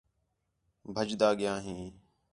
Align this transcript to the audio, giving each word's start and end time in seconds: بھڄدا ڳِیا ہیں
بھڄدا 0.93 1.29
ڳِیا 1.39 1.53
ہیں 1.65 1.85